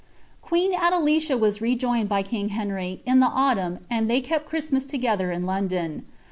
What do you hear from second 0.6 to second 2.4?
Adelicia was rejoined by